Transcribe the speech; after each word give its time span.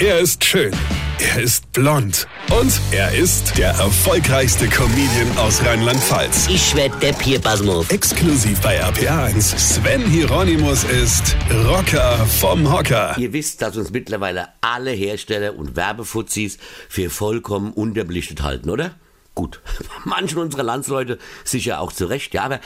Er 0.00 0.18
ist 0.18 0.44
schön. 0.44 0.72
Er 1.20 1.40
ist 1.40 1.72
blond. 1.72 2.26
Und 2.60 2.80
er 2.90 3.14
ist 3.14 3.56
der 3.56 3.68
erfolgreichste 3.68 4.66
Comedian 4.66 5.38
aus 5.38 5.64
Rheinland-Pfalz. 5.64 6.48
Ich 6.48 6.74
werd 6.74 7.00
der 7.00 7.12
Pierpasmus. 7.12 7.88
Exklusiv 7.90 8.60
bei 8.60 8.82
RPA1. 8.82 9.56
Sven 9.56 10.04
Hieronymus 10.04 10.82
ist 10.82 11.36
Rocker 11.68 12.26
vom 12.26 12.72
Hocker. 12.72 13.16
Ihr 13.18 13.32
wisst, 13.32 13.62
dass 13.62 13.76
uns 13.76 13.92
mittlerweile 13.92 14.48
alle 14.60 14.90
Hersteller 14.90 15.56
und 15.56 15.76
Werbefuzis 15.76 16.58
für 16.88 17.08
vollkommen 17.08 17.72
unterbelichtet 17.72 18.42
halten, 18.42 18.70
oder? 18.70 18.96
Gut, 19.36 19.60
manchen 20.04 20.38
unserer 20.38 20.64
Landsleute 20.64 21.20
sicher 21.44 21.78
auch 21.78 21.92
zu 21.92 22.06
Recht, 22.06 22.34
ja, 22.34 22.42
aber 22.42 22.58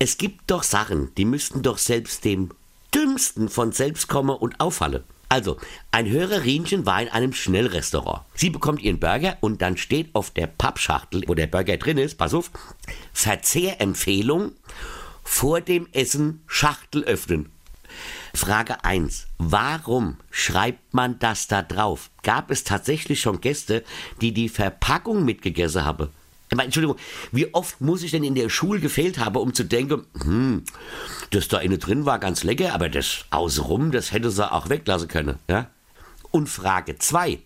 es 0.00 0.18
gibt 0.18 0.50
doch 0.50 0.64
Sachen, 0.64 1.14
die 1.14 1.26
müssten 1.26 1.62
doch 1.62 1.78
selbst 1.78 2.24
dem 2.24 2.50
Dümmsten 2.92 3.48
von 3.48 3.70
selbst 3.70 4.08
kommen 4.08 4.34
und 4.34 4.58
auffallen. 4.58 5.04
Also, 5.28 5.56
ein 5.90 6.08
Hörerinchen 6.08 6.86
war 6.86 7.02
in 7.02 7.08
einem 7.08 7.32
Schnellrestaurant. 7.32 8.22
Sie 8.34 8.50
bekommt 8.50 8.80
ihren 8.80 9.00
Burger 9.00 9.36
und 9.40 9.60
dann 9.60 9.76
steht 9.76 10.14
auf 10.14 10.30
der 10.30 10.46
Pappschachtel, 10.46 11.24
wo 11.26 11.34
der 11.34 11.48
Burger 11.48 11.76
drin 11.76 11.98
ist, 11.98 12.16
pass 12.16 12.32
auf, 12.32 12.50
Verzehrempfehlung, 13.12 14.52
vor 15.24 15.60
dem 15.60 15.88
Essen 15.92 16.42
Schachtel 16.46 17.02
öffnen. 17.04 17.50
Frage 18.34 18.84
1. 18.84 19.26
Warum 19.38 20.18
schreibt 20.30 20.94
man 20.94 21.18
das 21.18 21.48
da 21.48 21.62
drauf? 21.62 22.10
Gab 22.22 22.50
es 22.50 22.64
tatsächlich 22.64 23.20
schon 23.20 23.40
Gäste, 23.40 23.82
die 24.20 24.32
die 24.32 24.48
Verpackung 24.48 25.24
mitgegessen 25.24 25.84
haben? 25.84 26.10
Ich 26.50 26.56
meine, 26.56 26.66
Entschuldigung, 26.66 26.96
wie 27.32 27.52
oft 27.54 27.80
muss 27.80 28.02
ich 28.02 28.12
denn 28.12 28.22
in 28.22 28.36
der 28.36 28.48
Schule 28.50 28.78
gefehlt 28.78 29.18
haben, 29.18 29.36
um 29.36 29.52
zu 29.52 29.64
denken, 29.64 30.06
hm, 30.22 30.62
das 31.30 31.48
da 31.48 31.58
innen 31.58 31.80
drin 31.80 32.06
war 32.06 32.18
ganz 32.18 32.44
lecker, 32.44 32.72
aber 32.74 32.88
das 32.88 33.26
außenrum, 33.30 33.92
das 33.92 34.12
hätte 34.12 34.30
sie 34.30 34.50
auch 34.50 34.68
weglassen 34.68 35.08
können, 35.08 35.38
ja? 35.48 35.70
Und 36.30 36.48
Frage 36.48 36.98
2. 36.98 37.38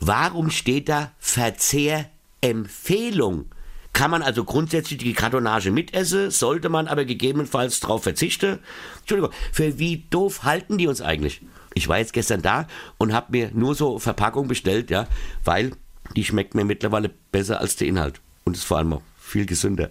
Warum 0.00 0.50
steht 0.50 0.88
da 0.88 1.12
Verzehrempfehlung? 1.18 3.46
Kann 3.92 4.10
man 4.10 4.22
also 4.22 4.44
grundsätzlich 4.44 4.98
die 4.98 5.12
Kartonage 5.14 5.70
mitessen, 5.70 6.30
sollte 6.30 6.68
man 6.68 6.86
aber 6.86 7.06
gegebenenfalls 7.06 7.80
darauf 7.80 8.02
verzichten? 8.02 8.58
Entschuldigung, 8.98 9.32
für 9.52 9.78
wie 9.78 10.04
doof 10.10 10.42
halten 10.42 10.76
die 10.76 10.86
uns 10.86 11.00
eigentlich? 11.00 11.40
Ich 11.72 11.88
war 11.88 11.96
jetzt 11.98 12.12
gestern 12.12 12.42
da 12.42 12.66
und 12.98 13.14
habe 13.14 13.32
mir 13.32 13.50
nur 13.54 13.74
so 13.74 13.98
Verpackung 13.98 14.48
bestellt, 14.48 14.90
ja, 14.90 15.06
weil 15.44 15.72
die 16.14 16.24
schmeckt 16.24 16.54
mir 16.54 16.64
mittlerweile 16.64 17.10
besser 17.32 17.60
als 17.60 17.76
der 17.76 17.88
Inhalt. 17.88 18.20
Und 18.44 18.56
ist 18.56 18.64
vor 18.64 18.76
allem 18.76 18.92
auch 18.92 19.02
viel 19.18 19.46
gesünder. 19.46 19.90